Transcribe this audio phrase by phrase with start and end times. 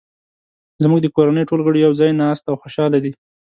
[0.83, 3.11] زموږ د کورنۍ ټول غړي یو ځای ناست او خوشحاله دي